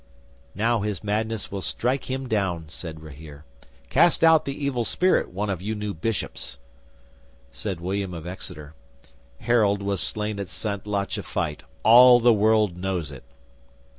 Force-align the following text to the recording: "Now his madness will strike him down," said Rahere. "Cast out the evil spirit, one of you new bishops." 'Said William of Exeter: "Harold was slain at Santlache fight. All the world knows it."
"Now 0.55 0.79
his 0.81 1.03
madness 1.03 1.51
will 1.51 1.61
strike 1.61 2.09
him 2.09 2.27
down," 2.27 2.69
said 2.69 3.03
Rahere. 3.03 3.43
"Cast 3.91 4.23
out 4.23 4.45
the 4.45 4.65
evil 4.65 4.83
spirit, 4.83 5.29
one 5.29 5.47
of 5.51 5.61
you 5.61 5.75
new 5.75 5.93
bishops." 5.93 6.57
'Said 7.51 7.79
William 7.79 8.11
of 8.11 8.25
Exeter: 8.25 8.73
"Harold 9.41 9.83
was 9.83 10.01
slain 10.01 10.39
at 10.39 10.49
Santlache 10.49 11.23
fight. 11.23 11.61
All 11.83 12.19
the 12.19 12.33
world 12.33 12.75
knows 12.77 13.11
it." 13.11 13.23